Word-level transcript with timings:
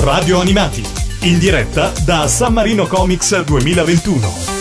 Radio 0.00 0.40
Animati, 0.40 0.82
in 1.20 1.38
diretta 1.38 1.92
da 2.04 2.26
San 2.26 2.54
Marino 2.54 2.86
Comics 2.86 3.42
2021. 3.42 4.51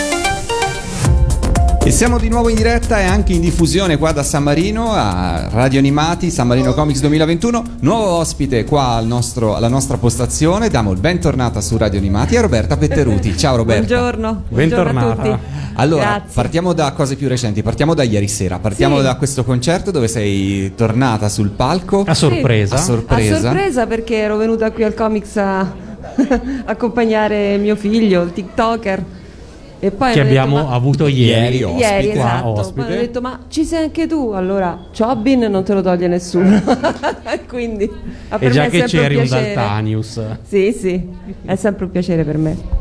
E 1.83 1.89
siamo 1.89 2.20
di 2.20 2.29
nuovo 2.29 2.47
in 2.49 2.55
diretta 2.55 2.99
e 2.99 3.05
anche 3.05 3.33
in 3.33 3.41
diffusione 3.41 3.97
qua 3.97 4.12
da 4.12 4.21
San 4.21 4.43
Marino 4.43 4.91
a 4.93 5.47
Radio 5.49 5.79
Animati, 5.79 6.29
San 6.29 6.46
Marino 6.47 6.73
Comics 6.73 7.00
2021. 7.02 7.63
Nuovo 7.79 8.05
ospite 8.18 8.63
qua 8.65 8.89
al 8.96 9.07
nostro, 9.07 9.55
alla 9.55 9.68
nostra 9.68 9.98
postazione. 9.98 10.70
Diamo 10.70 10.91
il 10.91 10.99
bentornata 10.99 11.59
su 11.59 11.77
Radio 11.77 11.98
Animati 11.98 12.38
a 12.38 12.41
Roberta 12.41 12.77
Petteruti. 12.77 13.36
Ciao 13.36 13.55
Roberta. 13.55 13.84
Buongiorno. 13.88 14.44
Buongiorno 14.48 14.84
Bentornata. 14.94 15.21
a 15.21 15.25
tutti. 15.38 15.45
Allora, 15.73 16.04
Grazie. 16.04 16.30
partiamo 16.34 16.73
da 16.73 16.91
cose 16.91 17.16
più 17.16 17.27
recenti, 17.27 17.63
partiamo 17.63 17.95
da 17.95 18.04
ieri 18.04 18.27
sera, 18.27 18.59
partiamo 18.59 18.98
Sì. 18.98 19.04
da 19.04 19.16
questo 19.16 19.43
concerto 19.43 19.89
dove 19.89 20.07
sei 20.07 20.73
tornata 20.75 21.29
sul 21.29 21.50
palco. 21.50 22.04
A 22.05 22.13
sorpresa. 22.13 22.75
A 22.75 22.79
sorpresa. 22.79 23.36
A 23.38 23.39
sorpresa 23.39 23.88
perché 23.88 24.18
ero 24.18 24.38
venuta 24.38 24.71
qui 24.71 24.84
al 24.84 24.93
Comics 24.93 25.35
a 25.38 25.73
accompagnare 26.66 27.57
mio 27.57 27.76
figlio, 27.76 28.21
il 28.21 28.32
TikToker. 28.34 29.04
E 29.84 29.90
poi 29.90 30.13
che 30.13 30.20
hanno 30.20 30.30
detto, 30.30 30.41
abbiamo 30.41 30.63
"Ma- 30.67 30.73
avuto 30.76 31.08
ieri. 31.08 31.58
Ieri, 31.58 31.76
Ieri, 31.77 32.09
qua, 32.12 32.20
esatto. 32.20 32.48
ospite. 32.49 32.81
Poi 32.81 32.91
hanno 32.91 33.02
detto, 33.02 33.21
ma 33.21 33.40
ci 33.49 33.63
sei 33.66 33.84
anche 33.85 34.05
tu? 34.07 34.30
Allora, 34.30 34.77
Chobin 34.95 35.40
non 35.49 35.63
te 35.63 35.73
lo 35.73 35.81
toglie 35.81 36.07
nessuno. 36.07 36.62
Quindi, 37.49 37.90
E 38.40 38.49
già 38.52 38.67
che 38.67 38.84
c'eri 38.84 39.16
un 39.16 39.21
piacere. 39.23 39.54
Daltanius. 39.55 40.21
Sì, 40.48 40.71
sì, 40.71 41.07
è 41.45 41.55
sempre 41.55 41.85
un 41.85 41.91
piacere 41.91 42.23
per 42.23 42.38
me. 42.38 42.80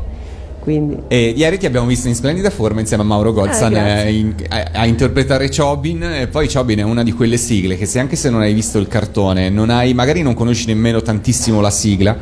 Quindi, 0.59 0.95
E 1.07 1.33
ieri 1.35 1.57
ti 1.57 1.65
abbiamo 1.65 1.87
visto 1.87 2.07
in 2.07 2.13
splendida 2.13 2.51
forma 2.51 2.81
insieme 2.81 3.01
a 3.01 3.05
Mauro 3.07 3.33
Golzan 3.33 3.73
Eh, 3.75 4.03
eh, 4.05 4.13
in- 4.13 4.35
a, 4.47 4.63
a 4.73 4.85
interpretare 4.85 5.49
Chobin 5.49 6.03
e 6.03 6.27
poi 6.27 6.47
Chobin 6.47 6.77
è 6.77 6.83
una 6.83 7.01
di 7.01 7.13
quelle 7.13 7.37
sigle 7.37 7.75
che 7.77 7.87
se 7.87 7.97
anche 7.97 8.15
se 8.15 8.29
non 8.29 8.41
hai 8.41 8.53
visto 8.53 8.77
il 8.77 8.87
cartone, 8.87 9.49
non 9.49 9.71
hai, 9.71 9.95
magari 9.95 10.21
non 10.21 10.35
conosci 10.35 10.67
nemmeno 10.67 11.01
tantissimo 11.01 11.61
la 11.61 11.71
sigla, 11.71 12.15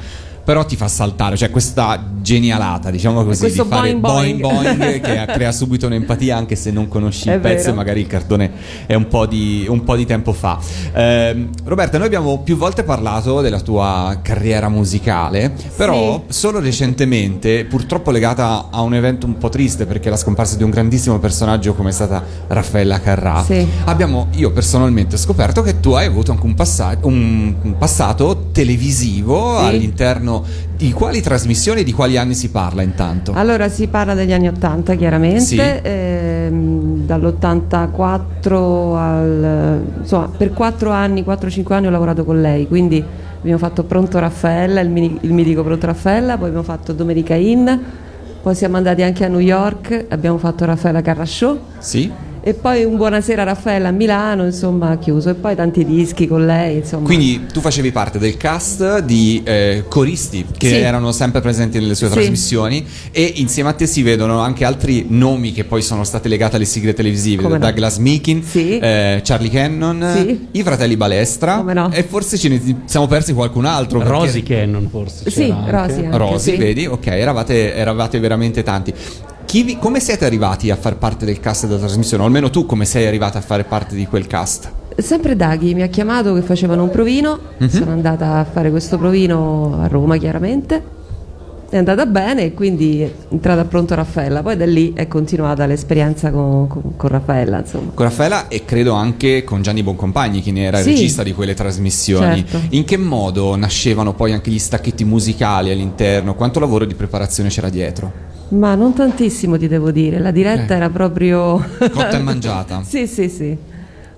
però 0.43 0.65
ti 0.65 0.75
fa 0.75 0.87
saltare, 0.87 1.37
cioè 1.37 1.49
questa 1.49 2.03
genialata, 2.21 2.89
diciamo 2.91 3.23
così, 3.23 3.45
di 3.51 3.61
fare 3.67 3.95
boing 3.95 3.99
boing 3.99 4.39
boing. 4.41 5.01
che 5.01 5.25
crea 5.33 5.51
subito 5.51 5.85
un'empatia 5.87 6.35
anche 6.35 6.55
se 6.55 6.71
non 6.71 6.87
conosci 6.87 7.29
È 7.29 7.33
il 7.35 7.39
pezzo 7.39 7.57
vero. 7.65 7.71
e 7.71 7.75
magari 7.75 7.99
il 8.01 8.07
cartone 8.07 8.51
è 8.85 8.93
un 8.93 9.07
po' 9.07 9.25
di, 9.25 9.65
un 9.69 9.83
po' 9.83 9.95
di 9.95 10.05
tempo 10.05 10.33
fa. 10.33 10.57
Ehm, 10.93 11.49
Roberta, 11.65 11.97
noi 11.97 12.07
abbiamo 12.07 12.39
più 12.39 12.57
volte 12.57 12.83
parlato 12.83 13.41
della 13.41 13.59
tua 13.59 14.19
carriera 14.21 14.69
musicale, 14.69 15.53
però 15.75 16.23
solo 16.27 16.59
recentemente, 16.59 17.65
purtroppo 17.65 18.11
legata 18.11 18.67
a 18.71 18.81
un 18.81 18.93
evento 18.93 19.25
un 19.25 19.37
po' 19.37 19.49
triste 19.49 19.85
perché 19.85 20.09
la 20.09 20.17
scomparsa 20.17 20.55
di 20.57 20.63
un 20.63 20.69
grandissimo 20.69 21.19
personaggio 21.19 21.73
come 21.73 21.89
è 21.89 21.93
stata 21.93 22.23
Raffaella 22.47 22.99
Carrà, 22.99 23.43
Sì. 23.43 23.65
abbiamo 23.85 24.27
io 24.35 24.51
personalmente 24.51 25.17
scoperto 25.17 25.61
che 25.61 25.79
tu 25.79 25.91
hai 25.91 26.05
avuto 26.05 26.31
anche 26.31 26.45
un, 26.45 26.53
passa- 26.55 26.97
un- 27.01 27.55
un 27.61 27.77
passato 27.77 28.47
televisivo 28.51 29.57
Sì. 29.59 29.65
all'interno 29.65 30.28
di 30.75 30.91
quali 30.91 31.21
trasmissioni 31.21 31.81
e 31.81 31.83
di 31.83 31.91
quali 31.91 32.17
anni 32.17 32.33
si 32.33 32.49
parla 32.49 32.81
intanto? 32.81 33.33
allora 33.35 33.67
si 33.69 33.87
parla 33.87 34.13
degli 34.13 34.31
anni 34.33 34.47
80 34.47 34.95
chiaramente, 34.95 35.39
Sì. 35.41 35.59
ehm, 35.59 37.05
dall'84 37.05 38.95
al... 38.95 39.81
insomma, 39.99 40.29
per 40.35 40.53
4 40.53 40.91
anni, 40.91 41.21
4-5 41.23 41.73
anni 41.73 41.87
ho 41.87 41.91
lavorato 41.91 42.23
con 42.23 42.41
lei, 42.41 42.67
quindi 42.67 43.03
abbiamo 43.39 43.57
fatto 43.57 43.83
Pronto 43.83 44.19
Raffaella, 44.19 44.79
il, 44.81 44.89
mini- 44.89 45.17
il 45.21 45.33
mitico 45.33 45.63
Pronto 45.63 45.85
Raffaella, 45.85 46.37
poi 46.37 46.47
abbiamo 46.47 46.63
fatto 46.65 46.93
Domenica 46.93 47.35
In, 47.35 47.79
poi 48.41 48.55
siamo 48.55 48.77
andati 48.77 49.01
anche 49.01 49.25
a 49.25 49.27
New 49.27 49.39
York, 49.39 50.05
abbiamo 50.09 50.37
fatto 50.37 50.65
Raffaella 50.65 51.01
Carrà 51.01 51.25
Show 51.25 51.59
Sì? 51.77 52.11
E 52.41 52.53
poi 52.53 52.83
un 52.85 52.95
Buonasera 52.95 53.43
Raffaella 53.43 53.89
a 53.89 53.91
Milano, 53.91 54.45
insomma, 54.45 54.97
chiuso, 54.97 55.29
e 55.29 55.33
poi 55.35 55.55
tanti 55.55 55.83
dischi 55.85 56.27
con 56.27 56.45
lei, 56.45 56.77
insomma. 56.77 57.05
Quindi 57.05 57.45
tu 57.51 57.59
facevi 57.59 57.91
parte 57.91 58.17
del 58.17 58.37
cast 58.37 58.99
di 58.99 59.41
eh, 59.43 59.83
coristi 59.87 60.45
che 60.57 60.67
Sì. 60.69 60.75
erano 60.75 61.11
sempre 61.11 61.41
presenti 61.41 61.79
nelle 61.79 61.95
sue 61.95 62.07
Sì. 62.07 62.13
trasmissioni 62.13 62.85
e 63.11 63.33
insieme 63.35 63.69
a 63.69 63.73
te 63.73 63.85
si 63.87 64.01
vedono 64.03 64.39
anche 64.39 64.63
altri 64.65 65.05
nomi 65.09 65.51
che 65.51 65.63
poi 65.65 65.81
sono 65.81 66.03
state 66.03 66.27
legate 66.29 66.55
alle 66.55 66.65
sigle 66.65 66.93
televisive, 66.93 67.43
Come 67.43 67.57
no. 67.57 67.65
Douglas 67.65 67.97
Meekin, 67.97 68.43
Sì. 68.43 68.77
eh, 68.79 69.21
Charlie 69.23 69.49
Cannon, 69.49 70.11
Sì. 70.15 70.47
i 70.51 70.63
fratelli 70.63 70.95
Balestra 70.97 71.57
Come 71.57 71.73
no. 71.73 71.89
e 71.91 72.03
forse 72.03 72.37
ce 72.37 72.47
ne 72.49 72.61
siamo 72.85 73.07
persi 73.07 73.33
qualcun 73.33 73.65
altro. 73.65 73.99
perché- 73.99 74.13
Rosy 74.13 74.43
Cannon 74.43 74.87
forse. 74.89 75.29
Sì. 75.29 75.53
Rosy. 75.67 76.07
Rosy, 76.09 76.51
sì. 76.51 76.57
vedi? 76.57 76.85
Ok, 76.85 77.07
eravate, 77.07 77.73
eravate 77.75 78.19
veramente 78.19 78.63
tanti. 78.63 78.93
Vi- 79.51 79.77
come 79.79 79.99
siete 79.99 80.25
arrivati 80.25 80.69
a 80.69 80.75
far 80.75 80.97
parte 80.97 81.25
del 81.25 81.39
cast 81.39 81.65
della 81.67 81.79
trasmissione? 81.79 82.23
O 82.23 82.25
almeno 82.25 82.49
tu 82.49 82.65
come 82.65 82.85
sei 82.85 83.07
arrivata 83.07 83.39
a 83.39 83.41
fare 83.41 83.63
parte 83.63 83.95
di 83.95 84.05
quel 84.05 84.27
cast? 84.27 84.71
Sempre 84.97 85.35
Daghi 85.35 85.73
mi 85.73 85.81
ha 85.81 85.87
chiamato 85.87 86.33
che 86.33 86.41
facevano 86.41 86.83
un 86.83 86.89
provino, 86.89 87.39
Mhm. 87.57 87.67
sono 87.69 87.91
andata 87.91 88.37
a 88.37 88.43
fare 88.45 88.69
questo 88.69 88.97
provino 88.97 89.79
a 89.81 89.87
Roma 89.87 90.17
chiaramente, 90.17 90.97
è 91.69 91.77
andata 91.77 92.05
bene 92.05 92.43
e 92.45 92.53
quindi 92.53 93.01
è 93.01 93.11
entrata 93.29 93.63
pronto 93.65 93.95
Raffaella, 93.95 94.41
poi 94.43 94.55
da 94.57 94.65
lì 94.65 94.93
è 94.93 95.07
continuata 95.07 95.65
l'esperienza 95.65 96.31
con, 96.31 96.67
con- 96.67 96.95
con 96.95 97.09
Raffaella 97.09 97.59
insomma. 97.59 97.91
Con 97.93 98.05
Raffaella 98.05 98.47
e 98.49 98.65
credo 98.65 98.93
anche 98.93 99.43
con 99.43 99.61
Gianni 99.61 99.83
Boncompagni, 99.83 100.41
che 100.41 100.51
ne 100.51 100.63
era 100.63 100.79
Sì. 100.81 100.89
regista 100.91 101.23
di 101.23 101.33
quelle 101.33 101.53
trasmissioni. 101.53 102.45
Certo. 102.47 102.59
In 102.75 102.85
che 102.85 102.97
modo 102.97 103.55
nascevano 103.55 104.13
poi 104.13 104.31
anche 104.33 104.51
gli 104.51 104.59
stacchetti 104.59 105.03
musicali 105.05 105.71
all'interno? 105.71 106.35
Quanto 106.35 106.59
lavoro 106.59 106.85
di 106.85 106.93
preparazione 106.95 107.49
c'era 107.49 107.69
dietro? 107.69 108.27
Ma 108.49 108.73
non 108.75 108.93
tantissimo 108.93 109.57
ti 109.57 109.67
devo 109.67 109.91
dire, 109.91 110.19
la 110.19 110.31
diretta 110.31 110.73
Eh. 110.73 110.77
era 110.77 110.89
proprio... 110.89 111.63
Cotta 111.77 112.17
e 112.17 112.19
mangiata. 112.19 112.81
sì, 112.85 113.05
sì, 113.07 113.29
sì. 113.29 113.55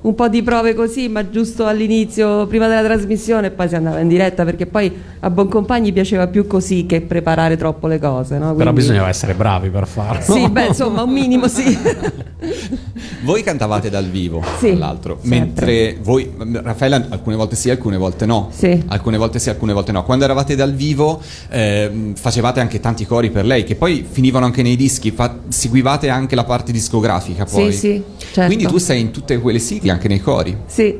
Un 0.01 0.15
po' 0.15 0.27
di 0.29 0.41
prove 0.41 0.73
così, 0.73 1.07
ma 1.09 1.29
giusto 1.29 1.67
all'inizio, 1.67 2.47
prima 2.47 2.67
della 2.67 2.81
trasmissione, 2.83 3.47
e 3.47 3.51
poi 3.51 3.67
si 3.69 3.75
andava 3.75 3.99
in 3.99 4.07
diretta 4.07 4.43
perché 4.43 4.65
poi 4.65 4.91
a 5.19 5.29
Boncompagni 5.29 5.91
piaceva 5.91 6.25
più 6.25 6.47
così 6.47 6.87
che 6.87 7.01
preparare 7.01 7.55
troppo 7.55 7.85
le 7.85 7.99
cose. 7.99 8.39
No? 8.39 8.45
Però 8.55 8.55
Quindi- 8.71 8.73
bisognava 8.81 9.09
essere 9.09 9.35
bravi 9.35 9.69
per 9.69 9.85
farlo. 9.85 10.33
Sì, 10.33 10.49
beh, 10.49 10.65
insomma, 10.67 11.03
un 11.03 11.11
minimo 11.11 11.47
sì. 11.47 11.77
Voi 13.23 13.43
cantavate 13.43 13.91
dal 13.91 14.05
vivo, 14.05 14.43
Sì, 14.57 14.69
tra 14.69 14.77
l'altro, 14.77 15.19
sempre. 15.21 15.39
mentre 15.39 15.97
voi, 16.01 16.31
Raffaella, 16.63 17.05
alcune 17.09 17.35
volte 17.35 17.55
sì, 17.55 17.69
alcune 17.69 17.97
volte 17.97 18.25
no. 18.25 18.49
Sì. 18.51 18.83
Alcune 18.87 19.17
volte 19.17 19.37
sì, 19.37 19.49
alcune 19.49 19.73
volte 19.73 19.91
no. 19.91 20.03
Quando 20.03 20.23
eravate 20.25 20.55
dal 20.55 20.73
vivo 20.73 21.21
ehm, 21.49 22.15
facevate 22.15 22.59
anche 22.59 22.79
tanti 22.79 23.05
cori 23.05 23.29
per 23.29 23.45
lei, 23.45 23.63
che 23.63 23.75
poi 23.75 24.03
finivano 24.09 24.45
anche 24.45 24.63
nei 24.63 24.75
dischi, 24.75 25.11
fa- 25.11 25.37
seguivate 25.47 26.09
anche 26.09 26.33
la 26.33 26.43
parte 26.43 26.71
discografica 26.71 27.45
poi. 27.45 27.71
Sì, 27.71 27.77
sì, 27.77 28.03
certo. 28.31 28.45
Quindi 28.47 28.65
tu 28.65 28.79
sei 28.79 29.01
in 29.01 29.11
tutte 29.11 29.37
quelle 29.39 29.59
sigle, 29.59 29.90
anche 29.91 30.07
nei 30.07 30.19
cori. 30.21 30.55
Sì. 30.65 30.99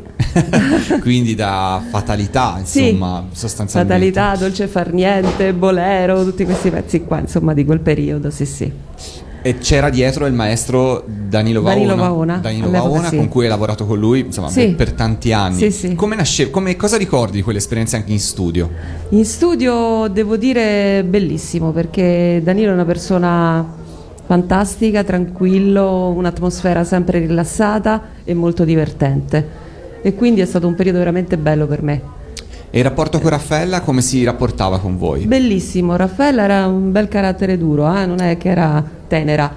Quindi 1.02 1.36
da 1.36 1.82
fatalità, 1.90 2.60
Sì. 2.64 2.90
insomma, 2.90 3.26
sostanzialmente. 3.32 4.12
Fatalità, 4.12 4.44
Dolce 4.44 4.68
far 4.68 4.94
niente, 4.94 5.54
Bolero, 5.54 6.24
tutti 6.24 6.46
questi 6.46 6.70
pezzi 6.70 7.04
qua, 7.04 7.20
insomma, 7.20 7.54
di 7.54 7.66
quel 7.66 7.80
periodo, 7.80 8.30
sì, 8.30 8.46
sì. 8.46 8.72
E 9.44 9.58
c'era 9.58 9.90
dietro 9.90 10.28
il 10.28 10.34
maestro 10.34 11.04
Danilo 11.08 11.64
Vaona, 11.64 11.80
Danilo 11.80 11.96
Vaona, 11.96 12.38
Danilo 12.38 12.70
Vaona, 12.70 13.08
sì. 13.10 13.16
con 13.18 13.28
cui 13.28 13.46
hai 13.46 13.50
lavorato 13.50 13.88
con 13.88 13.98
lui 13.98 14.20
insomma, 14.20 14.50
Sì. 14.50 14.68
per, 14.68 14.76
per 14.76 14.92
tanti 14.92 15.34
anni. 15.34 15.56
Sì, 15.58 15.72
sì. 15.72 15.96
Come 15.96 16.16
nasce, 16.16 16.52
come, 16.52 16.76
cosa 16.76 16.96
ricordi 16.96 17.38
di 17.38 17.42
quell'esperienza 17.42 17.98
anche 17.98 18.12
in 18.12 18.20
studio? 18.20 18.70
In 19.10 19.26
studio 19.26 20.08
devo 20.10 20.38
dire 20.38 21.04
bellissimo 21.04 21.72
perché 21.72 22.40
Danilo 22.44 22.70
è 22.70 22.74
una 22.74 22.86
persona 22.86 23.66
fantastica, 24.36 25.04
tranquillo, 25.04 26.08
un'atmosfera 26.16 26.86
sempre 26.86 27.20
rilassata 27.20 28.02
e 28.24 28.34
molto 28.34 28.64
divertente. 28.64 29.46
E 30.02 30.16
quindi 30.16 30.40
è 30.40 30.46
stato 30.46 30.68
un 30.68 30.74
periodo 30.74 31.00
veramente 31.00 31.38
bello 31.38 31.68
per 31.68 31.82
me. 31.84 32.02
E 32.70 32.78
il 32.78 32.84
rapporto 32.86 33.20
con 33.20 33.30
Raffaella 33.30 33.82
come 33.82 34.02
si 34.02 34.24
rapportava 34.24 34.80
con 34.80 34.98
voi? 34.98 35.26
Bellissimo, 35.26 35.98
Raffaella 35.98 36.44
era 36.44 36.66
un 36.68 36.94
bel 36.94 37.10
carattere 37.10 37.58
duro, 37.58 37.94
eh, 37.94 38.06
non 38.06 38.22
è 38.22 38.38
che 38.38 38.48
era 38.48 38.82
tenera, 39.06 39.54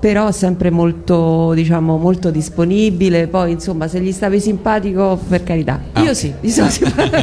però 0.00 0.32
sempre 0.32 0.70
molto, 0.70 1.52
diciamo, 1.54 1.96
molto 1.96 2.32
disponibile, 2.32 3.28
poi 3.28 3.52
insomma 3.52 3.86
se 3.86 4.00
gli 4.00 4.10
stavi 4.10 4.40
simpatico 4.40 5.16
per 5.28 5.44
carità, 5.44 5.80
Ah, 5.92 6.00
io 6.02 6.10
ok. 6.10 6.16
sì, 6.16 6.34
gli 6.40 6.50
sono 6.50 6.68
simpatico, 6.70 7.16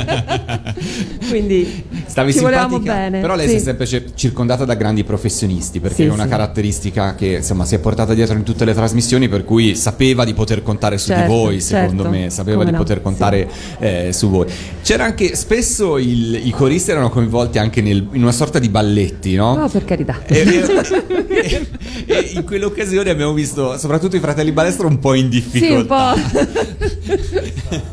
quindi 1.27 1.83
Stavi 2.13 2.31
ci 2.31 2.37
simpatica, 2.37 2.93
bene. 2.93 3.21
però 3.21 3.35
lei 3.35 3.47
sì. 3.47 3.53
si 3.55 3.59
è 3.59 3.63
sempre 3.63 3.87
circondata 4.13 4.65
da 4.65 4.75
grandi 4.75 5.03
professionisti, 5.03 5.79
perché 5.79 5.95
Sì, 5.95 6.03
è 6.03 6.09
una 6.11 6.23
sì. 6.25 6.29
caratteristica 6.29 7.15
che 7.15 7.25
insomma 7.37 7.65
si 7.65 7.73
è 7.73 7.79
portata 7.79 8.13
dietro 8.13 8.37
in 8.37 8.43
tutte 8.43 8.65
le 8.65 8.75
trasmissioni, 8.75 9.27
per 9.27 9.43
cui 9.43 9.75
sapeva 9.75 10.23
di 10.23 10.35
poter 10.35 10.61
contare 10.61 10.99
su 10.99 11.07
Certo, 11.07 11.23
di 11.23 11.27
voi, 11.27 11.59
secondo 11.59 12.03
certo. 12.03 12.17
me, 12.17 12.29
sapeva 12.29 12.57
Come 12.57 12.65
di 12.69 12.71
no, 12.73 12.77
poter 12.77 13.01
contare 13.01 13.49
eh, 13.79 14.09
su 14.13 14.29
voi. 14.29 14.45
C'era 14.83 15.05
anche 15.05 15.35
spesso 15.35 15.97
il- 15.97 16.39
i 16.45 16.51
coristi 16.51 16.91
erano 16.91 17.09
coinvolti 17.09 17.57
anche 17.57 17.81
nel- 17.81 18.07
in 18.11 18.21
una 18.21 18.31
sorta 18.31 18.59
di 18.59 18.69
balletti, 18.69 19.33
no? 19.33 19.55
No, 19.55 19.67
per 19.69 19.83
carità. 19.83 20.19
E, 20.27 20.37
e- 21.27 21.67
e 22.05 22.31
in 22.35 22.43
quell'occasione 22.45 23.09
abbiamo 23.09 23.33
visto 23.33 23.75
soprattutto 23.79 24.15
i 24.15 24.19
fratelli 24.19 24.51
Balestro 24.51 24.87
un 24.87 24.99
po' 24.99 25.15
in 25.15 25.31
Sì, 25.31 25.37
un 25.37 25.49
difficoltà, 25.51 26.13
po'. 26.13 26.21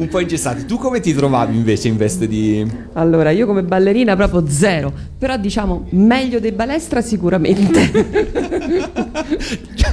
un 0.00 0.08
po' 0.08 0.20
ingessati. 0.20 0.64
Tu 0.64 0.78
come 0.78 1.00
ti 1.00 1.12
trovavi 1.12 1.54
invece 1.56 1.88
in 1.88 1.96
veste 1.96 2.26
di... 2.26 2.66
Allora, 2.94 3.30
io 3.30 3.46
come 3.46 3.62
ballerina 3.62 4.16
proprio 4.16 4.46
zero, 4.48 4.92
però 5.18 5.36
diciamo 5.36 5.86
meglio 5.90 6.40
dei 6.40 6.52
balestra 6.52 7.02
sicuramente. 7.02 7.90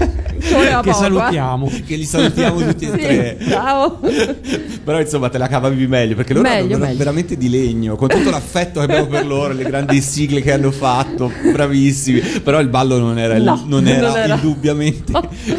Che 0.40 0.94
salutiamo. 0.94 1.70
che 1.86 1.96
li 1.96 2.04
salutiamo 2.06 2.60
tutti 2.62 2.86
e 2.86 2.92
Sì, 2.92 2.98
tre. 2.98 3.38
ciao. 3.50 4.00
Però 4.84 5.00
insomma 5.00 5.30
te 5.30 5.38
la 5.38 5.48
cavavi 5.48 5.88
meglio 5.88 6.16
perché 6.16 6.34
loro 6.34 6.48
Meglio, 6.48 6.68
erano 6.70 6.86
meglio. 6.86 6.98
veramente 6.98 7.38
di 7.38 7.50
legno, 7.50 7.96
con 7.96 8.08
tutto 8.08 8.30
l'affetto 8.30 8.80
che 8.80 8.86
abbiamo 8.86 9.08
per 9.08 9.26
loro, 9.26 9.54
le 9.54 9.64
grandi 9.64 10.02
sigle 10.02 10.42
che 10.42 10.52
hanno 10.54 10.72
fatto, 10.72 11.32
bravissimi. 11.52 12.20
Però 12.44 12.60
il 12.60 12.68
ballo 12.70 12.98
non 13.00 13.18
era, 13.20 13.36
il- 13.36 13.44
No, 13.44 13.62
non 13.66 13.88
era, 13.88 14.08
non 14.10 14.18
era. 14.18 14.36
Indubbiamente, 14.36 15.12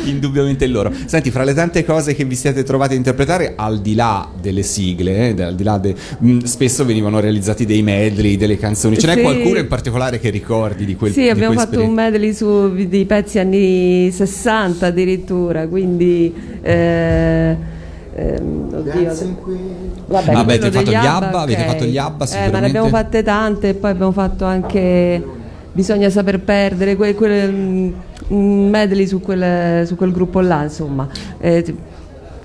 indubbiamente 0.05 0.65
il 0.65 0.73
loro. 0.73 0.93
Senti, 1.07 1.31
fra 1.31 1.45
le 1.45 1.55
tante 1.55 1.85
cose 1.85 2.15
che 2.15 2.25
vi 2.25 2.35
siete 2.35 2.63
trovati 2.63 2.95
a 2.95 2.97
interpretare, 2.97 3.55
al 3.57 3.81
di 3.81 3.95
là 3.95 4.29
delle 4.41 4.63
sigle, 4.63 5.35
eh, 5.37 5.43
al 5.43 5.55
di 5.55 5.63
là 5.65 5.79
de- 5.79 5.95
mh, 6.19 6.41
spesso 6.45 6.85
venivano 6.85 7.21
realizzati 7.21 7.65
dei 7.67 7.83
medley, 7.83 8.37
delle 8.37 8.57
canzoni. 8.59 8.99
Ce 8.99 9.07
n'è 9.07 9.15
Sì. 9.15 9.21
qualcuno 9.23 9.59
in 9.59 9.67
particolare 9.67 10.19
che 10.21 10.31
ricordi 10.31 10.85
di 10.85 10.95
quel 10.97 11.13
Sì, 11.13 11.23
di 11.23 11.29
abbiamo 11.29 11.55
quei 11.55 11.67
fatto 11.67 11.83
un 11.83 11.93
medley 11.93 12.33
su 12.33 12.73
dei 12.89 13.05
pezzi 13.05 13.39
anni 13.39 14.11
60 14.11 14.68
addirittura, 14.87 15.67
quindi... 15.69 16.35
Eh, 16.63 17.57
ehm, 18.15 18.69
oddio. 18.73 19.15
Vabbè, 20.07 20.33
Vabbè, 20.33 20.33
quello 20.33 20.41
avete 20.41 20.71
fatto 20.71 20.91
gli 20.91 20.95
ABBA, 20.95 21.41
avete 21.41 21.63
ok. 21.63 21.69
fatto 21.69 21.85
gli 21.85 21.99
ABBA, 21.99 22.25
Eh, 22.25 22.51
ma 22.51 22.61
ne 22.61 22.67
abbiamo 22.67 22.89
fatte 22.89 23.23
tante 23.23 23.69
e 23.69 23.75
poi 23.75 23.91
abbiamo 23.91 24.13
fatto 24.13 24.45
anche 24.45 25.37
Bisogna 25.79 26.11
saper 26.11 26.41
perdere, 26.41 26.97
quel, 26.97 27.15
quel, 27.15 27.53
mm, 28.33 28.69
medley 28.69 29.07
su 29.07 29.21
quel, 29.21 29.87
su 29.87 29.95
quel 29.95 30.11
gruppo 30.11 30.41
là, 30.41 30.65
insomma. 30.65 31.07
Eh, 31.39 31.63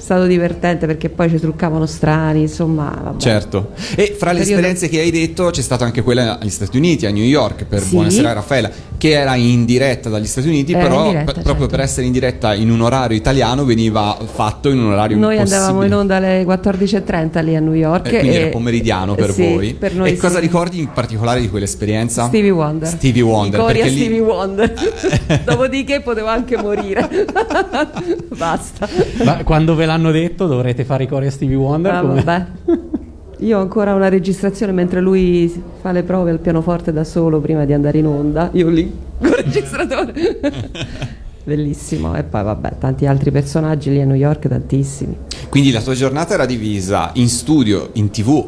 stato 0.03 0.25
divertente 0.25 0.85
perché 0.85 1.09
poi 1.09 1.29
ci 1.29 1.39
truccavano 1.39 1.85
strani, 1.85 2.41
insomma. 2.41 2.94
Vabbè. 3.03 3.19
Certo. 3.19 3.69
E 3.95 4.15
fra 4.17 4.31
le 4.33 4.39
Periodo- 4.39 4.41
esperienze 4.41 4.89
che 4.89 5.00
hai 5.00 5.11
detto 5.11 5.50
c'è 5.50 5.61
stata 5.61 5.85
anche 5.85 6.01
quella 6.01 6.38
agli 6.39 6.50
Stati 6.50 6.77
Uniti, 6.77 7.05
a 7.05 7.09
New 7.11 7.23
York, 7.23 7.63
per 7.65 7.81
Sì. 7.81 7.91
Buonasera 7.95 8.33
Raffaella, 8.33 8.69
che 8.97 9.11
era 9.11 9.35
in 9.35 9.63
diretta 9.65 10.09
dagli 10.09 10.25
Stati 10.25 10.47
Uniti, 10.50 10.73
Era 10.73 10.81
però 10.83 11.07
diretta, 11.09 11.31
p- 11.31 11.33
proprio 11.41 11.53
certo. 11.53 11.67
per 11.67 11.79
essere 11.79 12.05
in 12.05 12.11
diretta 12.11 12.53
in 12.53 12.69
un 12.69 12.81
orario 12.81 13.15
italiano 13.17 13.63
veniva 13.65 14.17
fatto 14.25 14.69
in 14.69 14.79
un 14.79 14.91
orario 14.91 15.17
Noi 15.17 15.38
andavamo 15.39 15.83
in 15.83 15.94
onda 15.94 16.17
alle 16.17 16.44
14.30 16.45 17.41
lì 17.44 17.55
a 17.55 17.59
New 17.61 17.73
York. 17.73 18.07
Eh, 18.07 18.19
quindi 18.19 18.35
e- 18.35 18.39
era 18.41 18.50
pomeridiano 18.50 19.15
per 19.15 19.31
sì, 19.31 19.41
voi. 19.53 19.73
per 19.73 19.95
noi 19.95 20.09
e 20.11 20.17
cosa 20.17 20.35
sì. 20.35 20.41
ricordi 20.41 20.79
in 20.79 20.91
particolare 20.91 21.39
di 21.39 21.50
quell'esperienza? 21.50 22.25
Stevie 22.27 22.50
Wonder. 22.51 22.88
Stevie 22.89 23.21
Wonder, 23.21 23.59
I 23.59 23.63
cori 23.63 23.81
a 23.81 23.85
lì- 23.85 23.91
Stevie 23.91 24.19
Wonder. 24.19 24.73
Dopodiché 25.45 26.01
potevo 26.01 26.27
anche 26.27 26.57
morire. 26.57 27.07
Basta. 28.35 28.88
Ma 29.23 29.44
quando 29.44 29.75
ve 29.75 29.85
l'hanno 29.93 30.11
detto 30.11 30.47
dovrete 30.47 30.83
fare 30.85 31.03
i 31.03 31.07
cori 31.07 31.27
a 31.27 31.31
Stevie 31.31 31.55
Wonder? 31.55 31.93
Ah, 31.93 32.01
come- 32.01 32.21
vabbè. 32.21 32.45
Io 33.39 33.57
ho 33.57 33.61
ancora 33.61 33.93
una 33.93 34.07
registrazione 34.07 34.71
mentre 34.71 35.01
lui 35.01 35.61
fa 35.81 35.91
le 35.91 36.03
prove 36.03 36.31
al 36.31 36.39
pianoforte 36.39 36.93
da 36.93 37.03
solo 37.03 37.41
prima 37.41 37.65
di 37.65 37.73
andare 37.73 37.97
in 37.97 38.05
onda. 38.05 38.49
Io 38.53 38.69
lì 38.69 38.91
con 39.17 39.27
il 39.27 39.33
registratore. 39.35 40.13
Bellissimo. 41.43 42.15
E 42.15 42.23
poi 42.23 42.41
vabbè, 42.41 42.77
tanti 42.79 43.05
altri 43.05 43.31
personaggi 43.31 43.89
lì 43.89 43.99
a 43.99 44.05
New 44.05 44.15
York, 44.15 44.47
tantissimi. 44.47 45.17
Quindi 45.49 45.71
la 45.71 45.81
tua 45.81 45.93
giornata 45.93 46.35
era 46.35 46.45
divisa 46.45 47.11
in 47.15 47.27
studio, 47.27 47.89
in 47.93 48.11
tv 48.11 48.47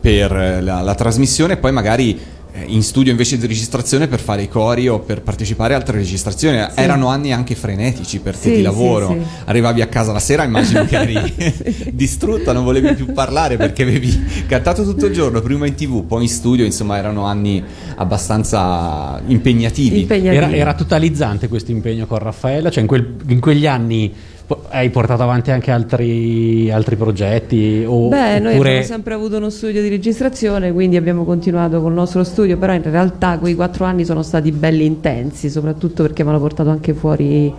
per 0.00 0.32
la, 0.32 0.80
la 0.80 0.94
trasmissione 0.96 1.52
e 1.52 1.56
poi 1.58 1.70
magari 1.70 2.18
in 2.66 2.82
studio 2.82 3.10
invece 3.10 3.38
di 3.38 3.46
registrazione 3.46 4.08
per 4.08 4.20
fare 4.20 4.42
i 4.42 4.48
cori 4.48 4.86
o 4.86 5.00
per 5.00 5.22
partecipare 5.22 5.72
a 5.74 5.78
altre 5.78 5.96
registrazioni. 5.98 6.62
Erano 6.74 7.08
anni 7.08 7.32
anche 7.32 7.54
frenetici 7.54 8.18
per 8.20 8.34
te 8.36 8.42
Sì, 8.42 8.50
di 8.50 8.56
sì, 8.56 8.62
lavoro. 8.62 9.08
sì. 9.08 9.26
Arrivavi 9.46 9.80
a 9.80 9.86
casa 9.86 10.12
la 10.12 10.18
sera, 10.20 10.44
immagino 10.44 10.84
che 10.84 10.96
eri 10.96 11.34
distrutta, 11.92 12.52
non 12.52 12.64
volevi 12.64 12.94
più 12.94 13.12
parlare 13.12 13.56
perché 13.56 13.82
avevi 13.82 14.44
cantato 14.46 14.84
tutto 14.84 15.06
il 15.06 15.12
giorno, 15.14 15.40
prima 15.40 15.66
in 15.66 15.74
tv, 15.74 16.04
poi 16.04 16.22
in 16.24 16.28
studio, 16.28 16.64
insomma 16.64 16.96
erano 16.98 17.24
anni 17.24 17.62
abbastanza 17.96 19.20
impegnativi. 19.26 20.00
Impegnativi. 20.00 20.36
Era, 20.36 20.50
era 20.52 20.74
totalizzante 20.74 21.48
questo 21.48 21.70
impegno 21.70 22.06
con 22.06 22.18
Raffaella? 22.18 22.70
Cioè 22.70 22.82
in, 22.82 22.86
quel- 22.88 23.14
in 23.28 23.40
quegli 23.40 23.66
anni 23.66 24.12
hai 24.70 24.90
portato 24.90 25.22
avanti 25.22 25.50
anche 25.50 25.70
altri, 25.70 26.70
altri 26.70 26.96
progetti? 26.96 27.84
O, 27.86 28.08
Beh, 28.08 28.38
noi 28.38 28.54
oppure- 28.54 28.68
abbiamo 28.68 28.86
sempre 28.86 29.14
avuto 29.14 29.36
uno 29.36 29.50
studio 29.50 29.82
di 29.82 29.88
registrazione, 29.88 30.72
quindi 30.72 30.96
abbiamo 30.96 31.24
continuato 31.24 31.80
col 31.80 31.92
nostro 31.92 32.24
studio, 32.24 32.56
però 32.56 32.72
in 32.74 32.82
realtà 32.82 33.38
quei 33.38 33.54
quattro 33.54 33.84
anni 33.84 34.04
sono 34.04 34.22
stati 34.22 34.52
belli 34.52 34.84
intensi, 34.84 35.50
soprattutto 35.50 36.02
perché 36.02 36.22
mi 36.22 36.30
hanno 36.30 36.40
portato 36.40 36.70
anche 36.70 36.94
fuori 36.94 37.52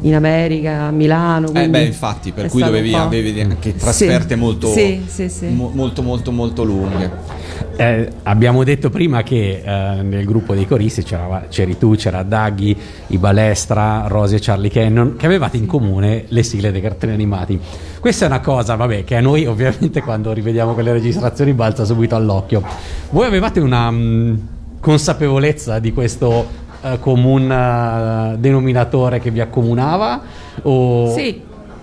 in 0.00 0.14
America, 0.14 0.82
a 0.82 0.90
Milano. 0.90 1.48
Eh 1.48 1.52
quindi 1.52 1.70
beh, 1.70 1.84
infatti, 1.84 2.32
per 2.32 2.48
cui 2.48 2.62
dovevi, 2.62 2.94
avevi 2.94 3.40
anche 3.40 3.74
trasferte 3.76 4.34
Sì. 4.34 4.40
molto, 4.40 4.68
Sì, 4.72 5.02
sì, 5.06 5.28
sì. 5.28 5.46
mo- 5.46 5.70
molto, 5.74 6.02
molto, 6.02 6.32
molto 6.32 6.62
lunghe. 6.64 7.34
Eh, 7.76 8.08
abbiamo 8.24 8.64
detto 8.64 8.88
prima 8.90 9.22
che 9.22 9.62
eh, 9.64 10.02
nel 10.02 10.24
gruppo 10.24 10.54
dei 10.54 10.66
coristi 10.66 11.02
c'era, 11.02 11.46
c'eri 11.48 11.76
tu, 11.76 11.94
c'era 11.94 12.22
Daghi, 12.22 12.74
i 13.08 13.18
Balestra, 13.18 14.04
Rosy 14.08 14.36
e 14.36 14.38
Charlie 14.40 14.70
Cannon, 14.70 15.16
che 15.16 15.26
avevate 15.26 15.56
in 15.56 15.66
comune 15.66 16.24
le 16.28 16.42
sigle 16.42 16.72
dei 16.72 16.80
cartoni 16.80 17.12
animati. 17.12 17.58
Questa 18.00 18.24
è 18.24 18.28
una 18.28 18.40
cosa, 18.40 18.76
vabbè, 18.76 19.04
che 19.04 19.16
a 19.16 19.20
noi 19.20 19.44
ovviamente 19.46 20.00
quando 20.02 20.32
rivediamo 20.32 20.72
quelle 20.74 20.92
registrazioni 20.92 21.52
balza 21.52 21.84
subito 21.84 22.14
all'occhio. 22.16 22.62
Voi 23.10 23.26
avevate 23.26 23.60
una 23.60 23.90
mh, 23.90 24.48
consapevolezza 24.80 25.78
di 25.78 25.92
questo 25.92 26.64
eh, 26.92 26.98
comune 27.00 27.54
eh, 28.32 28.38
denominatore 28.38 29.20
che 29.20 29.30
vi 29.30 29.40
accomunava? 29.40 30.20
O... 30.62 31.12
Sì, 31.14 31.40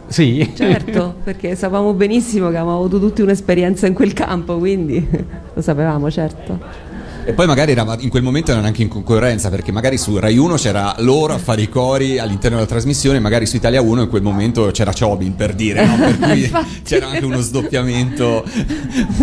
Sì? 0.07 0.51
certo, 0.55 1.15
perché 1.23 1.55
sapevamo 1.55 1.93
benissimo 1.93 2.49
che 2.49 2.57
avevamo 2.57 2.77
avuto 2.77 2.99
tutti 2.99 3.21
un'esperienza 3.21 3.87
in 3.87 3.93
quel 3.93 4.13
campo, 4.13 4.57
quindi 4.57 5.07
lo 5.53 5.61
sapevamo, 5.61 6.09
certo. 6.11 6.91
E 7.25 7.33
poi 7.33 7.47
magari 7.47 7.71
era, 7.71 7.95
in 7.99 8.09
quel 8.09 8.21
momento 8.21 8.51
erano 8.51 8.67
anche 8.67 8.81
in 8.81 8.89
concorrenza, 8.89 9.49
perché 9.49 9.71
magari 9.71 9.97
su 9.97 10.17
Rai 10.17 10.37
1 10.37 10.55
c'era 10.55 10.93
loro 10.99 11.33
a 11.33 11.37
fare 11.37 11.61
i 11.61 11.69
cori 11.69 12.19
all'interno 12.19 12.57
della 12.57 12.67
trasmissione, 12.67 13.19
magari 13.19 13.45
su 13.45 13.55
Italia 13.55 13.81
1 13.81 14.01
in 14.03 14.09
quel 14.09 14.21
momento 14.21 14.69
c'era 14.71 14.91
Chobin 14.97 15.35
per 15.35 15.53
dire, 15.53 15.85
no? 15.85 15.95
per 15.95 16.19
cui 16.19 16.51
c'era 16.83 17.07
anche 17.07 17.23
uno 17.25 17.39
sdoppiamento, 17.39 18.43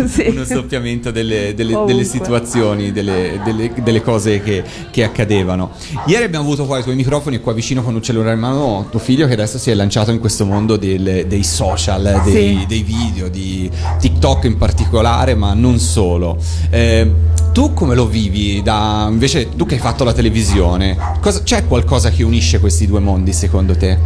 Sì. 0.07 0.25
uno 0.29 0.43
sdoppiamento 0.43 1.11
delle, 1.11 1.53
delle- 1.53 1.83
delle 1.85 2.03
situazioni, 2.03 2.91
delle, 2.91 3.39
delle- 3.43 3.71
delle 3.83 4.01
cose 4.01 4.41
che, 4.41 4.63
che 4.89 5.03
accadevano. 5.03 5.71
Ieri 6.07 6.23
abbiamo 6.23 6.45
avuto 6.45 6.65
qua 6.65 6.79
i 6.79 6.83
tuoi 6.83 6.95
microfoni 6.95 7.39
qua 7.39 7.53
vicino 7.53 7.83
con 7.83 7.93
un 7.93 8.01
cellulare 8.01 8.33
in 8.33 8.39
mano 8.39 8.87
tuo 8.89 8.99
figlio 8.99 9.27
che 9.27 9.33
adesso 9.33 9.57
si 9.57 9.69
è 9.69 9.73
lanciato 9.75 10.11
in 10.11 10.19
questo 10.19 10.45
mondo 10.45 10.75
del- 10.75 11.25
dei 11.27 11.43
social, 11.43 12.21
dei, 12.25 12.57
Sì. 12.57 12.65
dei 12.67 12.81
video, 12.81 13.29
di 13.29 13.69
TikTok 13.99 14.45
in 14.45 14.57
particolare, 14.57 15.35
ma 15.35 15.53
non 15.53 15.77
solo. 15.79 16.37
Eh, 16.69 17.29
tu 17.51 17.73
come 17.73 17.95
lo 17.95 18.07
vivi? 18.07 18.61
Da, 18.61 19.07
invece, 19.09 19.49
tu 19.55 19.65
che 19.65 19.75
hai 19.75 19.79
fatto 19.79 20.03
la 20.03 20.13
televisione, 20.13 20.97
cosa- 21.19 21.41
c'è 21.43 21.65
qualcosa 21.67 22.09
che 22.09 22.23
unisce 22.23 22.59
questi 22.59 22.87
due 22.87 22.99
mondi 22.99 23.33
secondo 23.33 23.75
te? 23.75 23.97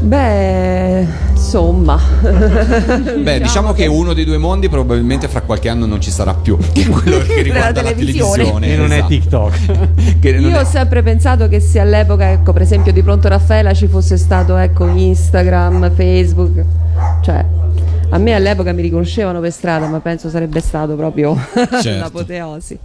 Beh, 0.00 1.04
insomma. 1.32 2.00
Beh, 2.20 3.40
diciamo 3.40 3.72
che 3.72 3.86
uno 3.86 4.12
dei 4.12 4.24
due 4.24 4.38
mondi 4.38 4.68
probabilmente 4.68 5.26
fra 5.26 5.40
qualche 5.40 5.68
anno 5.68 5.86
non 5.86 6.00
ci 6.00 6.12
sarà 6.12 6.34
più, 6.34 6.56
che 6.72 6.82
è 6.82 6.88
quello 6.88 7.18
che 7.26 7.42
riguarda 7.42 7.82
la 7.82 7.90
televisione. 7.90 8.44
televisione. 8.44 8.72
E 8.72 8.76
non 8.76 8.92
è 8.92 8.96
esatto. 8.96 9.08
TikTok. 9.08 9.58
Che 10.20 10.32
non 10.32 10.50
Io 10.50 10.56
è- 10.56 10.60
ho 10.60 10.64
sempre 10.64 11.02
pensato 11.02 11.48
che 11.48 11.58
se 11.60 11.80
all'epoca, 11.80 12.30
ecco, 12.30 12.52
per 12.52 12.62
esempio 12.62 12.92
di 12.92 13.02
Pronto 13.02 13.26
Raffaella 13.28 13.72
ci 13.74 13.88
fosse 13.88 14.16
stato 14.16 14.56
ecco, 14.56 14.86
Instagram, 14.86 15.90
Facebook, 15.94 16.64
cioè 17.22 17.44
a 18.10 18.18
me 18.18 18.34
all'epoca 18.34 18.72
mi 18.72 18.82
riconoscevano 18.82 19.40
per 19.40 19.52
strada, 19.52 19.86
ma 19.86 20.00
penso 20.00 20.28
sarebbe 20.30 20.60
stato 20.60 20.94
proprio 20.94 21.36
Certo. 21.54 21.90
l'apoteosi. 21.90 22.78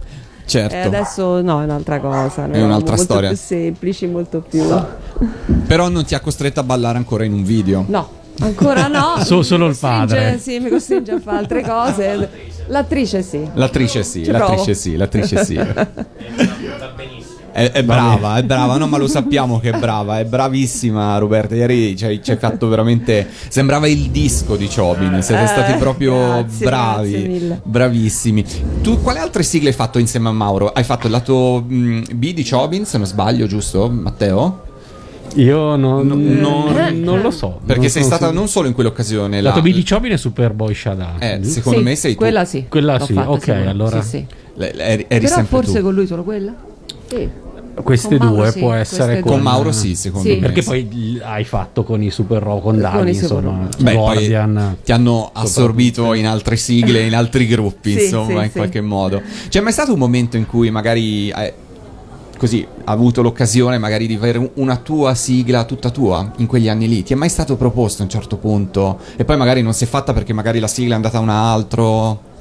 Certo. 0.46 0.74
E 0.74 0.80
adesso 0.80 1.40
no, 1.40 1.62
è 1.62 1.64
un'altra 1.64 1.98
cosa. 2.00 2.46
noi 2.46 2.58
È 2.58 2.62
un'altra 2.62 2.96
storia. 2.96 3.28
Molto 3.28 3.42
più 3.46 3.56
semplici, 3.56 4.06
molto 4.06 4.40
più. 4.46 4.62
Però 5.66 5.88
non 5.88 6.04
ti 6.04 6.14
ha 6.14 6.20
costretto 6.20 6.60
a 6.60 6.62
ballare 6.62 6.98
ancora 6.98 7.24
in 7.24 7.32
un 7.32 7.44
video. 7.44 7.84
No, 7.88 8.08
ancora 8.40 8.86
no. 8.88 9.14
So- 9.24 9.42
solo 9.42 9.66
il 9.66 9.76
padre. 9.76 10.38
Sì, 10.38 10.58
mi 10.58 10.68
costringe 10.68 11.12
a 11.12 11.20
fare 11.20 11.38
altre 11.38 11.62
cose. 11.62 12.28
L'attrice 12.68 13.22
sì. 13.22 13.46
L'attrice 13.54 14.02
sì, 14.02 14.24
l'attrice 14.24 14.74
sì, 14.74 14.96
l'attrice 14.96 15.44
sì. 15.44 15.60
È, 17.56 17.70
è 17.70 17.84
brava, 17.84 18.36
è 18.36 18.42
brava, 18.42 18.76
no, 18.78 18.88
ma 18.88 18.96
lo 18.98 19.06
sappiamo 19.06 19.60
che 19.60 19.70
è 19.70 19.78
brava, 19.78 20.18
è 20.18 20.24
bravissima 20.24 21.16
Roberta. 21.18 21.54
Ieri 21.54 21.96
ci 21.96 22.04
hai, 22.04 22.20
ci 22.20 22.32
hai 22.32 22.36
fatto 22.36 22.66
veramente. 22.66 23.28
Sembrava 23.48 23.86
il 23.86 24.10
disco 24.10 24.56
di 24.56 24.66
Chobin. 24.68 25.22
Siete 25.22 25.44
Eh, 25.44 25.46
stati 25.46 25.74
proprio 25.74 26.16
grazie, 26.16 26.66
bravi, 26.66 27.10
grazie 27.12 27.28
mille. 27.28 27.60
bravissimi. 27.62 28.44
Tu 28.82 29.00
quale 29.02 29.20
altre 29.20 29.44
sigle 29.44 29.68
hai 29.68 29.74
fatto 29.74 30.00
insieme 30.00 30.30
a 30.30 30.32
Mauro? 30.32 30.66
Hai 30.72 30.82
fatto 30.82 31.06
il 31.06 31.12
lato 31.12 31.62
B 31.64 32.32
di 32.34 32.44
Chobin, 32.44 32.84
se 32.86 32.98
non 32.98 33.06
sbaglio, 33.06 33.46
giusto, 33.46 33.88
Matteo? 33.88 34.62
Io 35.36 35.76
non, 35.76 36.06
non- 36.08 36.76
Eh. 36.76 36.90
non 36.90 37.20
lo 37.20 37.30
so. 37.30 37.60
Perché 37.64 37.82
Non 37.82 37.90
sei 37.90 38.02
stata 38.02 38.24
sicuro. 38.24 38.38
non 38.40 38.48
solo 38.48 38.66
in 38.66 38.74
quell'occasione, 38.74 39.40
Lato 39.40 39.56
la- 39.58 39.62
B 39.62 39.72
di 39.72 39.84
Chobin 39.88 40.10
e 40.10 40.16
Superboy 40.16 40.74
Shaddai. 40.74 41.14
Eh, 41.20 41.44
secondo 41.44 41.78
Sì, 41.78 41.84
me 41.84 41.94
sei 41.94 42.12
tu. 42.14 42.18
Quella 42.18 42.44
sì. 42.44 42.66
Quella 42.68 42.98
L'ho 42.98 43.04
sì, 43.04 43.12
fatta, 43.12 43.30
ok, 43.30 43.48
allora- 43.48 44.02
Sì, 44.02 44.08
sì. 44.08 44.26
Eri, 44.58 45.04
eri 45.06 45.24
Però 45.24 45.44
forse 45.44 45.78
tu. 45.78 45.84
con 45.84 45.94
lui 45.94 46.06
solo 46.08 46.24
quella? 46.24 46.52
Sì. 47.08 47.28
Queste 47.82 48.16
Con 48.18 48.26
Mauro 48.28 48.42
due 48.42 48.50
sì, 48.52 48.58
può 48.60 48.72
essere. 48.72 49.20
Con 49.20 49.32
con, 49.32 49.40
Mauro 49.42 49.72
sì, 49.72 49.94
secondo 49.94 50.28
Sì. 50.28 50.34
me. 50.36 50.40
Perché 50.40 50.62
poi 50.62 51.20
hai 51.22 51.44
fatto 51.44 51.82
con 51.82 52.02
i 52.02 52.10
Super 52.10 52.42
Row, 52.42 52.60
con 52.60 52.78
Dani, 52.78 53.10
insomma. 53.14 53.68
Beh, 53.78 53.94
Guardian. 53.94 54.76
ti 54.84 54.92
hanno 54.92 55.30
assorbito 55.32 56.14
in 56.14 56.26
altre 56.26 56.56
sigle, 56.56 57.02
in 57.06 57.14
altri 57.14 57.46
gruppi, 57.46 57.92
Sì, 57.98 58.04
insomma, 58.04 58.38
sì, 58.40 58.44
in 58.44 58.50
sì. 58.50 58.56
qualche 58.58 58.80
modo. 58.80 59.20
C'è 59.48 59.60
mai 59.60 59.72
stato 59.72 59.92
un 59.92 59.98
momento 59.98 60.36
in 60.36 60.46
cui 60.46 60.70
magari. 60.70 61.30
eh, 61.30 61.54
così 62.36 62.66
ha 62.84 62.90
avuto 62.92 63.22
l'occasione 63.22 63.78
magari 63.78 64.06
di 64.06 64.14
avere 64.14 64.50
una 64.54 64.76
tua 64.76 65.14
sigla 65.14 65.64
tutta 65.64 65.90
tua 65.90 66.32
in 66.38 66.46
quegli 66.46 66.68
anni 66.68 66.88
lì? 66.88 67.02
Ti 67.02 67.12
è 67.12 67.16
mai 67.16 67.28
stato 67.28 67.56
proposto 67.56 68.02
a 68.02 68.04
un 68.04 68.10
certo 68.10 68.36
punto? 68.36 68.98
E 69.16 69.24
poi 69.24 69.36
magari 69.36 69.62
non 69.62 69.72
si 69.72 69.84
è 69.84 69.86
fatta 69.86 70.12
perché 70.12 70.32
magari 70.32 70.58
la 70.58 70.66
sigla 70.66 70.92
è 70.92 70.96
andata 70.96 71.18
a 71.18 71.20
un 71.20 71.28
altro? 71.28 72.32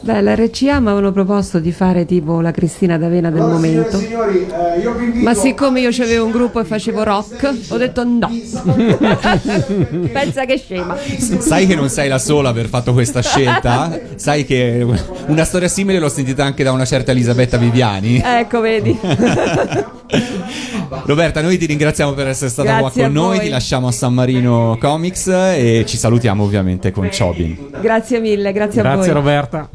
Beh, 0.00 0.22
l'RCA 0.22 0.78
mi 0.78 0.86
avevano 0.88 1.10
proposto 1.10 1.58
di 1.58 1.72
fare 1.72 2.04
tipo 2.04 2.40
la 2.40 2.52
Cristina 2.52 2.96
D'Avena 2.96 3.30
del 3.30 3.40
Allora, 3.40 3.54
momento. 3.54 3.98
signori, 3.98 4.46
eh, 4.46 4.80
io 4.80 4.92
vi 4.94 5.04
invito 5.06 5.24
Ma 5.24 5.34
siccome 5.34 5.80
io 5.80 5.88
avevo 5.88 6.26
un 6.26 6.30
gruppo 6.30 6.60
e 6.60 6.64
facevo 6.64 7.02
rock, 7.02 7.52
ho 7.68 7.76
detto 7.76 8.04
no. 8.04 8.30
Pensa 10.12 10.44
che 10.44 10.58
scema. 10.58 10.96
Sai 11.38 11.66
che 11.66 11.74
non 11.74 11.88
sei 11.88 12.08
la 12.08 12.18
sola 12.18 12.48
a 12.48 12.50
aver 12.52 12.68
fatto 12.68 12.92
questa 12.92 13.20
scelta? 13.22 14.00
Sai 14.14 14.44
che 14.44 14.86
una 15.26 15.44
storia 15.44 15.68
simile 15.68 15.98
l'ho 15.98 16.08
sentita 16.08 16.44
anche 16.44 16.62
da 16.62 16.72
una 16.72 16.84
certa 16.84 17.10
Elisabetta 17.10 17.56
Viviani? 17.56 18.22
Ecco, 18.24 18.60
vedi. 18.60 18.96
Roberta, 21.04 21.40
noi 21.42 21.58
ti 21.58 21.66
ringraziamo 21.66 22.12
per 22.12 22.28
essere 22.28 22.50
stata 22.50 22.78
Grazie 22.78 23.02
qua 23.02 23.02
con 23.02 23.12
noi, 23.12 23.40
ti 23.40 23.48
lasciamo 23.48 23.88
a 23.88 23.92
San 23.92 24.14
Marino 24.14 24.76
Comics 24.80 25.26
e 25.28 25.84
ci 25.86 25.96
salutiamo 25.96 26.42
ovviamente 26.42 26.90
con 26.90 27.08
Chobin. 27.16 27.70
Grazie 27.80 28.20
mille, 28.20 28.52
grazie, 28.52 28.80
a 28.80 28.84
voi. 28.84 28.92
Grazie 28.94 29.12
Roberta. 29.12 29.70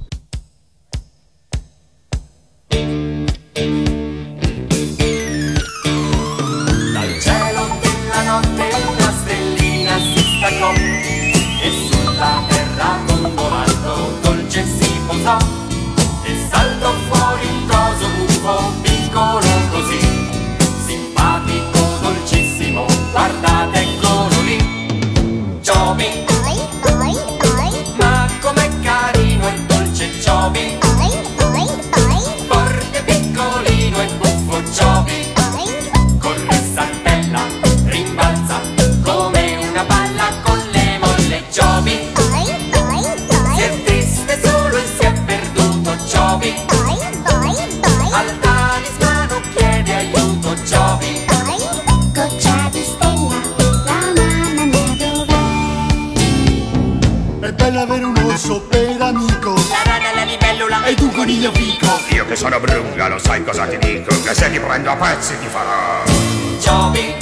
Dal 15.24 15.61
bello 57.62 57.82
avere 57.82 58.04
un 58.04 58.18
orso 58.18 58.62
per 58.62 58.98
amico 59.00 59.54
La 59.54 59.84
rana, 59.84 60.14
la 60.16 60.24
libellula 60.24 60.84
e 60.86 60.96
tu 60.96 61.12
coniglio 61.12 61.52
fico 61.52 61.88
Io 62.10 62.26
che 62.26 62.36
sono 62.36 62.60
brunga, 62.60 63.08
lo 63.08 63.20
sai 63.20 63.44
cosa 63.44 63.66
ti 63.68 63.78
dico? 63.78 64.10
Che 64.22 64.34
se 64.34 64.50
ti 64.50 64.60
prendo 64.60 64.90
a 64.90 64.96
pezzi 64.96 65.38
ti 65.40 65.48
farò. 65.48 66.04
Giovi 66.60 67.21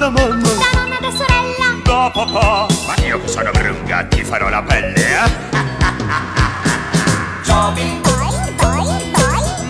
da 0.00 0.08
mamma. 0.08 0.48
Da 0.48 0.78
nonna 0.78 0.98
da 0.98 1.10
sorella, 1.10 1.76
Da 1.84 2.10
papà. 2.10 2.66
Ma 2.86 2.94
io 3.04 3.20
che 3.20 3.28
sono 3.28 3.50
brunga 3.50 4.04
ti 4.04 4.24
farò 4.24 4.48
la 4.48 4.62
pelle, 4.62 5.24
eh? 5.24 5.30
Giovi 7.44 8.00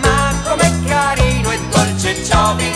ma 0.01 0.33
com'è 0.43 0.71
carino 0.85 1.51
e 1.51 1.59
dolce 1.69 2.23
Giovi 2.23 2.71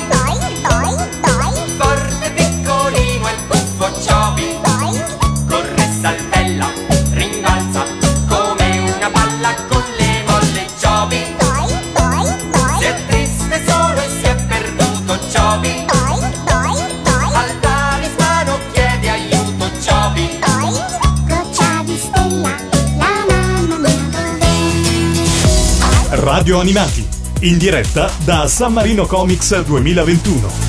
Radio 26.36 26.60
Animati, 26.60 27.08
in 27.44 27.58
diretta 27.58 28.12
da 28.26 28.46
San 28.50 28.74
Marino 28.74 29.06
Comics 29.06 29.58
2021. 29.64 30.65